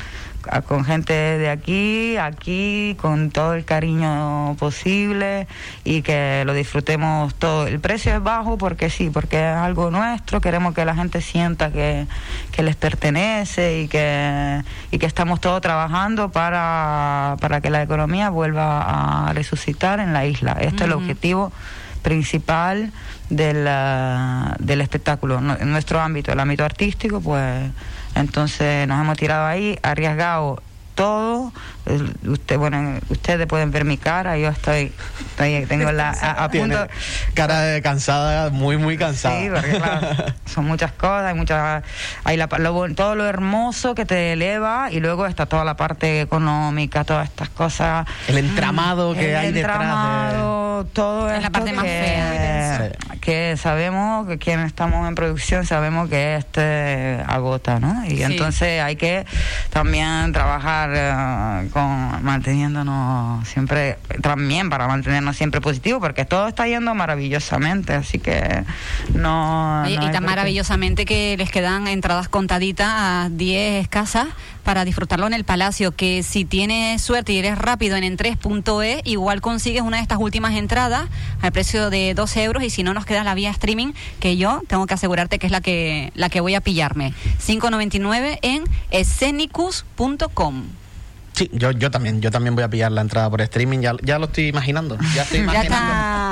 con 0.66 0.84
gente 0.84 1.12
de 1.12 1.50
aquí, 1.50 2.16
aquí, 2.16 2.96
con 3.00 3.30
todo 3.30 3.54
el 3.54 3.64
cariño 3.64 4.56
posible 4.58 5.46
y 5.84 6.02
que 6.02 6.42
lo 6.46 6.54
disfrutemos 6.54 7.34
todo. 7.34 7.66
El 7.66 7.80
precio 7.80 8.14
es 8.14 8.22
bajo 8.22 8.58
porque 8.58 8.90
sí, 8.90 9.10
porque 9.10 9.36
es 9.36 9.56
algo 9.56 9.90
nuestro, 9.90 10.40
queremos 10.40 10.74
que 10.74 10.84
la 10.84 10.94
gente 10.94 11.20
sienta 11.20 11.70
que, 11.70 12.06
que 12.52 12.62
les 12.62 12.76
pertenece 12.76 13.82
y 13.82 13.88
que, 13.88 14.62
y 14.90 14.98
que 14.98 15.06
estamos 15.06 15.40
todos 15.40 15.60
trabajando 15.60 16.30
para, 16.30 17.36
para 17.40 17.60
que 17.60 17.70
la 17.70 17.82
economía 17.82 18.30
vuelva 18.30 19.28
a 19.28 19.32
resucitar 19.32 20.00
en 20.00 20.12
la 20.12 20.26
isla. 20.26 20.52
Este 20.60 20.76
es 20.76 20.82
el 20.82 20.92
objetivo 20.92 21.52
principal 22.02 22.92
del, 23.28 23.66
ah, 23.68 24.56
del 24.58 24.80
espectáculo. 24.80 25.38
En 25.38 25.70
nuestro 25.70 26.00
ámbito, 26.00 26.32
el 26.32 26.40
ámbito 26.40 26.64
artístico, 26.64 27.20
pues 27.20 27.70
entonces 28.14 28.86
nos 28.88 29.00
hemos 29.00 29.16
tirado 29.16 29.46
ahí, 29.46 29.78
arriesgado 29.82 30.62
todo. 31.00 31.50
Usted, 32.26 32.58
bueno, 32.58 33.00
ustedes 33.08 33.46
pueden 33.46 33.70
ver 33.70 33.86
mi 33.86 33.96
cara, 33.96 34.36
yo 34.36 34.50
estoy, 34.50 34.92
estoy 35.30 35.64
tengo 35.64 35.90
la 35.92 36.10
a, 36.10 36.50
punto. 36.50 36.86
cara 37.32 37.62
de 37.62 37.80
cansada, 37.80 38.50
muy, 38.50 38.76
muy 38.76 38.98
cansada. 38.98 39.40
Sí, 39.40 39.48
porque 39.48 39.78
claro, 39.78 40.08
son 40.44 40.66
muchas 40.66 40.92
cosas, 40.92 41.24
hay 41.24 41.34
muchas, 41.34 41.82
hay 42.22 42.36
la, 42.36 42.50
lo 42.58 42.94
todo 42.94 43.14
lo 43.14 43.24
hermoso 43.24 43.94
que 43.94 44.04
te 44.04 44.34
eleva 44.34 44.88
y 44.92 45.00
luego 45.00 45.24
está 45.24 45.46
toda 45.46 45.64
la 45.64 45.74
parte 45.74 46.20
económica, 46.20 47.02
todas 47.04 47.28
estas 47.28 47.48
cosas. 47.48 48.06
El 48.28 48.36
entramado 48.36 49.14
que 49.14 49.30
El 49.30 49.36
hay 49.36 49.52
detrás 49.52 49.78
de... 49.78 49.84
entramado, 49.84 50.84
todo 50.92 51.30
Es 51.32 51.42
la 51.42 51.50
parte 51.50 51.72
más 51.72 51.84
que, 51.84 51.90
fea. 51.90 52.39
Que 53.30 53.56
sabemos 53.56 54.26
que 54.26 54.38
quienes 54.38 54.66
estamos 54.66 55.06
en 55.08 55.14
producción 55.14 55.64
sabemos 55.64 56.08
que 56.08 56.34
este 56.34 57.22
agota, 57.28 57.78
¿no? 57.78 58.04
Y 58.04 58.16
Sí. 58.16 58.22
entonces 58.24 58.82
hay 58.82 58.96
que 58.96 59.24
también 59.70 60.32
trabajar 60.32 60.90
eh, 60.92 61.68
con 61.72 62.24
manteniéndonos 62.24 63.46
siempre 63.46 63.98
también 64.20 64.68
para 64.68 64.88
mantenernos 64.88 65.36
siempre 65.36 65.60
positivos 65.60 66.00
porque 66.00 66.24
todo 66.24 66.48
está 66.48 66.66
yendo 66.66 66.92
maravillosamente, 66.96 67.92
así 67.92 68.18
que 68.18 68.64
no 69.14 69.82
Oye, 69.84 69.96
no 69.96 70.08
y 70.08 70.10
tan 70.10 70.24
maravillosamente 70.24 71.04
que 71.04 71.36
les 71.38 71.52
quedan 71.52 71.86
entradas 71.86 72.28
contaditas 72.28 72.88
a 72.90 73.28
10 73.30 73.82
escasas 73.84 74.26
para 74.60 74.84
disfrutarlo 74.84 75.26
en 75.26 75.34
el 75.34 75.44
Palacio, 75.44 75.92
que 75.92 76.22
si 76.22 76.44
tienes 76.44 77.02
suerte 77.02 77.32
y 77.32 77.38
eres 77.38 77.58
rápido 77.58 77.96
en 77.96 78.04
en3.e, 78.04 79.02
igual 79.04 79.40
consigues 79.40 79.82
una 79.82 79.98
de 79.98 80.02
estas 80.02 80.18
últimas 80.18 80.54
entradas 80.54 81.08
al 81.40 81.52
precio 81.52 81.90
de 81.90 82.14
12 82.14 82.44
euros 82.44 82.62
y 82.62 82.70
si 82.70 82.82
no 82.82 82.94
nos 82.94 83.06
queda 83.06 83.24
la 83.24 83.34
vía 83.34 83.50
streaming, 83.50 83.92
que 84.20 84.36
yo 84.36 84.62
tengo 84.66 84.86
que 84.86 84.94
asegurarte 84.94 85.38
que 85.38 85.46
es 85.46 85.52
la 85.52 85.60
que, 85.60 86.12
la 86.14 86.28
que 86.28 86.40
voy 86.40 86.54
a 86.54 86.60
pillarme. 86.60 87.12
5.99 87.44 88.38
en 88.42 88.64
escenicus.com. 88.90 90.64
Sí, 91.32 91.48
yo, 91.52 91.70
yo 91.70 91.90
también, 91.90 92.20
yo 92.20 92.30
también 92.30 92.54
voy 92.54 92.64
a 92.64 92.68
pillar 92.68 92.92
la 92.92 93.00
entrada 93.00 93.30
por 93.30 93.40
streaming, 93.40 93.78
ya, 93.78 93.94
ya 94.02 94.18
lo 94.18 94.26
estoy 94.26 94.48
imaginando, 94.48 94.98
ya 95.14 95.22
estoy 95.22 95.40
Ya 95.52 95.64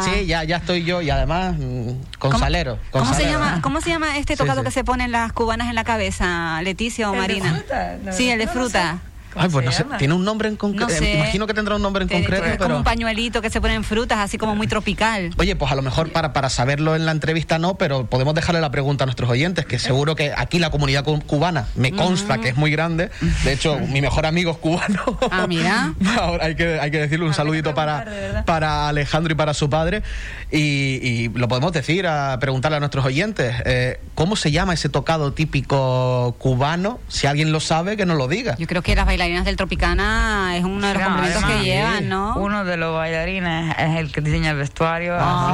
Sí, 0.02 0.26
ya, 0.26 0.44
ya 0.44 0.56
estoy 0.58 0.84
yo 0.84 1.02
y 1.02 1.10
además 1.10 1.54
mm, 1.58 1.88
con 2.18 2.30
¿Cómo- 2.32 2.38
salero. 2.38 2.78
Con 2.90 3.02
¿Cómo 3.02 3.14
se, 3.14 3.24
llama, 3.24 3.60
¿Cómo 3.62 3.80
se 3.80 3.90
llama 3.90 4.16
este 4.18 4.36
tocado 4.36 4.60
sí. 4.60 4.64
que 4.66 4.70
se 4.70 4.84
ponen 4.84 5.12
las 5.12 5.32
cubanas 5.32 5.68
en 5.68 5.74
la 5.74 5.84
cabeza, 5.84 6.60
Leticia 6.62 7.10
o 7.10 7.14
¿El 7.14 7.20
de 7.20 7.26
Marina? 7.28 7.54
fruta? 7.56 7.96
No, 8.04 8.12
sí, 8.12 8.30
el 8.30 8.38
de 8.38 8.46
no 8.46 8.52
fruta. 8.52 8.92
sé. 8.92 8.98
¿Cómo 9.38 9.46
Ay, 9.46 9.52
pues 9.52 9.64
no 9.66 9.72
sé, 9.72 9.84
tiene 9.98 10.14
un 10.14 10.24
nombre 10.24 10.48
en 10.48 10.54
No 10.54 10.58
concreto. 10.58 10.90
sé. 10.92 11.14
Imagino 11.14 11.46
que 11.46 11.54
tendrá 11.54 11.76
un 11.76 11.82
nombre 11.82 12.02
en 12.02 12.08
concreto, 12.08 12.44
es 12.44 12.50
como 12.56 12.64
pero... 12.66 12.76
un 12.78 12.84
pañuelito 12.84 13.40
que 13.40 13.50
se 13.50 13.60
pone 13.60 13.74
en 13.74 13.84
frutas, 13.84 14.18
así 14.18 14.36
como 14.38 14.54
muy 14.56 14.66
tropical. 14.66 15.30
Oye, 15.38 15.54
pues 15.56 15.70
a 15.70 15.74
lo 15.74 15.82
mejor 15.82 16.10
para, 16.12 16.32
para 16.32 16.48
saberlo 16.50 16.96
en 16.96 17.06
la 17.06 17.12
entrevista 17.12 17.58
no, 17.58 17.76
pero 17.78 18.06
podemos 18.06 18.34
dejarle 18.34 18.60
la 18.60 18.70
pregunta 18.70 19.04
a 19.04 19.06
nuestros 19.06 19.30
oyentes, 19.30 19.64
que 19.66 19.78
seguro 19.78 20.16
que 20.16 20.32
aquí 20.36 20.58
la 20.58 20.70
comunidad 20.70 21.04
cu- 21.04 21.20
cubana 21.20 21.66
me 21.76 21.92
consta 21.92 22.38
que 22.38 22.48
es 22.48 22.56
muy 22.56 22.70
grande. 22.70 23.10
De 23.44 23.52
hecho, 23.52 23.78
mi 23.88 24.00
mejor 24.00 24.26
amigo 24.26 24.50
es 24.52 24.58
cubano. 24.58 25.18
Ah, 25.30 25.46
mira. 25.46 25.94
Ahora 26.20 26.46
hay 26.46 26.56
que, 26.56 26.80
hay 26.80 26.90
que 26.90 26.98
decirle 26.98 27.24
un 27.24 27.30
que 27.30 27.36
saludito 27.36 27.74
para, 27.74 28.42
para 28.46 28.88
Alejandro 28.88 29.32
y 29.32 29.36
para 29.36 29.54
su 29.54 29.70
padre. 29.70 30.02
Y, 30.50 30.58
y 31.02 31.28
lo 31.28 31.46
podemos 31.48 31.72
decir, 31.72 32.06
a 32.06 32.38
preguntarle 32.40 32.76
a 32.76 32.80
nuestros 32.80 33.04
oyentes, 33.04 33.54
eh, 33.64 34.00
¿cómo 34.14 34.34
se 34.36 34.50
llama 34.50 34.74
ese 34.74 34.88
tocado 34.88 35.32
típico 35.32 36.34
cubano? 36.38 36.98
Si 37.08 37.26
alguien 37.26 37.52
lo 37.52 37.60
sabe, 37.60 37.96
que 37.96 38.06
nos 38.06 38.16
lo 38.16 38.28
diga. 38.28 38.56
Yo 38.58 38.66
creo 38.66 38.82
que 38.82 38.94
las 38.94 39.06
bailarinas 39.28 39.44
del 39.44 39.56
Tropicana 39.56 40.56
es 40.56 40.64
uno 40.64 40.86
de 40.86 40.94
los 40.94 41.02
No, 41.02 41.08
complementos 41.08 41.42
además, 41.44 41.62
que 41.62 41.68
llevan, 41.68 42.08
¿no? 42.08 42.34
Uno 42.36 42.64
de 42.64 42.76
los 42.78 42.94
bailarines 42.94 43.74
es 43.78 43.96
el 43.96 44.10
que 44.12 44.20
diseña 44.22 44.50
el 44.52 44.56
vestuario, 44.56 45.14
Ah, 45.18 45.50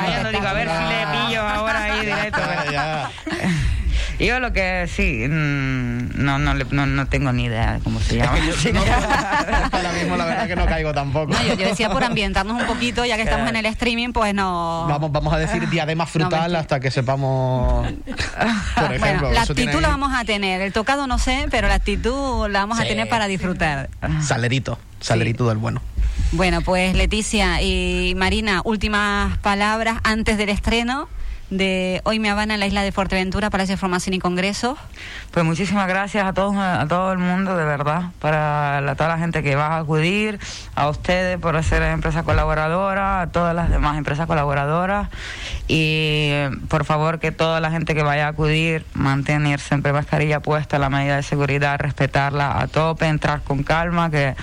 así 0.00 0.08
que 0.08 0.16
yo 0.16 0.22
no 0.22 0.30
digo 0.30 0.46
a 0.46 0.52
ver 0.54 0.68
si 0.68 0.84
le 0.84 1.26
pillo 1.26 1.42
ahora 1.42 1.82
ahí 1.84 2.00
directo. 2.06 2.40
Yo 4.20 4.38
lo 4.38 4.52
que 4.52 4.86
sí, 4.86 5.26
mm, 5.26 6.22
no, 6.22 6.38
no, 6.38 6.54
le- 6.54 6.66
no, 6.70 6.84
no 6.86 7.06
tengo 7.06 7.32
ni 7.32 7.44
idea 7.44 7.72
de 7.74 7.80
cómo 7.80 8.00
se 8.00 8.16
llama. 8.16 8.38
Es 8.48 8.56
que 8.56 8.72
yo 8.72 8.74
no- 8.74 8.80
ahora 9.72 9.92
mismo 9.92 10.16
la 10.16 10.24
verdad 10.26 10.46
que 10.46 10.56
no 10.56 10.66
caigo 10.66 10.92
tampoco. 10.92 11.32
No, 11.32 11.42
yo, 11.42 11.54
yo 11.54 11.66
decía 11.66 11.88
por 11.90 12.04
ambientarnos 12.04 12.60
un 12.60 12.66
poquito, 12.66 13.04
ya 13.04 13.16
que 13.16 13.22
estamos 13.22 13.48
en 13.48 13.56
el 13.56 13.66
streaming, 13.66 14.12
pues 14.12 14.34
no. 14.34 14.86
Vamos, 14.88 15.10
vamos 15.10 15.32
a 15.32 15.38
decir 15.38 15.68
diadema 15.70 16.06
frutal 16.06 16.54
hasta 16.54 16.80
que 16.80 16.90
sepamos. 16.90 17.86
Por 18.76 18.92
ejemplo, 18.94 19.28
bueno, 19.28 19.30
la 19.32 19.42
actitud 19.42 19.80
la 19.80 19.88
vamos 19.88 20.12
a 20.14 20.24
tener. 20.24 20.60
El 20.60 20.72
tocado 20.72 21.06
no 21.06 21.18
sé, 21.18 21.46
pero 21.50 21.68
la 21.68 21.74
actitud 21.74 22.46
la 22.48 22.60
vamos 22.60 22.78
a 22.78 22.84
tener 22.84 23.08
para 23.08 23.26
disfrutar. 23.26 23.88
Salerito, 24.22 24.78
salerito 25.00 25.48
del 25.48 25.58
bueno. 25.58 25.80
Bueno, 26.32 26.60
pues 26.60 26.94
Leticia 26.94 27.60
y 27.62 28.14
Marina, 28.16 28.60
últimas 28.64 29.38
palabras 29.38 29.98
antes 30.04 30.36
del 30.38 30.50
estreno 30.50 31.08
de 31.50 32.00
Hoy 32.04 32.18
Me 32.20 32.30
Habana 32.30 32.54
en 32.54 32.60
la 32.60 32.66
isla 32.66 32.82
de 32.82 32.92
Fuerteventura, 32.92 33.50
Palacio 33.50 33.74
de 33.74 33.76
Formación 33.76 34.14
y 34.14 34.18
Congresos. 34.20 34.78
Pues 35.32 35.44
muchísimas 35.44 35.88
gracias 35.88 36.24
a 36.26 36.32
todos, 36.32 36.56
a 36.56 36.86
todo 36.88 37.12
el 37.12 37.18
mundo, 37.18 37.56
de 37.56 37.64
verdad, 37.64 38.10
para 38.20 38.80
la- 38.80 38.94
toda 38.94 39.08
la 39.10 39.18
gente 39.18 39.42
que 39.42 39.56
va 39.56 39.68
a 39.68 39.78
acudir, 39.78 40.38
a 40.74 40.88
ustedes 40.88 41.38
por 41.38 41.62
ser 41.64 41.82
empresa 41.82 42.22
colaboradora, 42.22 43.20
a 43.22 43.26
todas 43.28 43.54
las 43.54 43.68
demás 43.70 43.98
empresas 43.98 44.26
colaboradoras. 44.26 45.08
Y 45.68 46.32
por 46.68 46.84
favor 46.84 47.18
que 47.20 47.32
toda 47.32 47.60
la 47.60 47.70
gente 47.70 47.94
que 47.94 48.02
vaya 48.02 48.26
a 48.26 48.30
acudir 48.30 48.84
mantener 48.94 49.60
siempre 49.60 49.92
mascarilla 49.92 50.40
puesta, 50.40 50.78
la 50.78 50.88
medida 50.90 51.16
de 51.16 51.22
seguridad, 51.22 51.78
respetarla 51.78 52.60
a 52.60 52.66
tope, 52.66 53.06
entrar 53.06 53.42
con 53.42 53.62
calma, 53.62 54.10
que 54.10 54.34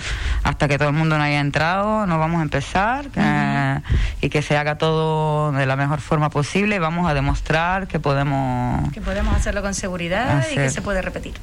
hasta 0.42 0.68
que 0.68 0.78
todo 0.78 0.88
el 0.88 0.94
mundo 0.94 1.18
no 1.18 1.24
haya 1.24 1.40
entrado 1.40 2.06
no 2.06 2.18
vamos 2.18 2.40
a 2.40 2.42
empezar 2.42 3.08
que- 3.08 3.80
y 4.20 4.30
que 4.30 4.42
se 4.42 4.56
haga 4.56 4.78
todo 4.78 5.52
de 5.52 5.66
la 5.66 5.76
mejor 5.76 6.00
forma 6.00 6.30
posible. 6.30 6.76
Y 6.76 6.78
vamos 6.98 7.10
a 7.10 7.14
demostrar 7.14 7.86
que 7.86 8.00
podemos... 8.00 8.92
Que 8.92 9.00
podemos 9.00 9.36
hacerlo 9.36 9.62
con 9.62 9.72
seguridad 9.74 10.44
y 10.50 10.56
que 10.56 10.68
se 10.70 10.82
puede 10.82 11.00
repetir. 11.00 11.34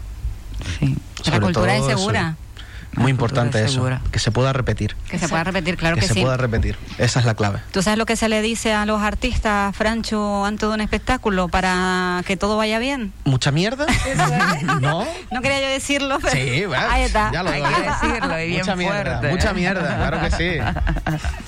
Sí. 0.80 0.98
la 1.32 1.40
cultura 1.40 1.76
es 1.76 1.80
todo 1.82 1.98
segura. 1.98 2.36
Muy 2.94 3.06
La 3.06 3.10
importante 3.10 3.58
es 3.60 3.66
eso, 3.66 3.74
segura. 3.74 4.02
que 4.12 4.20
se 4.20 4.32
pueda 4.32 4.54
repetir. 4.54 4.96
Que 5.10 5.20
se 5.20 5.28
pueda 5.28 5.44
repetir, 5.44 5.76
claro 5.76 5.96
que, 5.96 6.02
que, 6.02 6.08
se 6.08 6.14
sí. 6.14 6.22
pueda 6.22 6.38
repetir. 6.38 6.78
Esa 6.98 7.20
es 7.20 7.26
la 7.26 7.34
clave. 7.36 7.60
¿Tú 7.72 7.82
sabes 7.82 7.98
lo 7.98 8.06
que 8.06 8.16
se 8.16 8.30
le 8.30 8.42
dice 8.42 8.72
a 8.74 8.86
los 8.86 9.02
artistas, 9.02 9.76
Francho, 9.76 10.46
antes 10.46 10.68
de 10.70 10.74
un 10.76 10.80
espectáculo 10.82 11.50
para 11.50 12.22
que 12.26 12.38
todo 12.38 12.56
vaya 12.56 12.80
bien? 12.80 13.12
¿Mucha 13.26 13.52
mierda? 13.52 13.86
¿No? 14.82 15.06
No 15.32 15.42
quería 15.42 15.60
yo 15.62 15.68
decirlo, 15.68 16.20
pero 16.22 16.34
Sí, 16.34 16.66
bueno, 16.66 16.86
ahí 16.90 17.04
está. 17.04 17.32
ya 17.34 17.44
lo 17.44 17.50
Hay 17.50 17.64
que 17.64 17.82
decirlo 17.82 18.40
y 18.40 18.48
bien 18.48 18.60
mucha 18.62 18.76
mierda, 18.78 19.22
mucha 19.30 19.54
mierda, 19.54 19.96
claro 19.98 20.20
que 20.22 20.32
sí. 20.32 20.60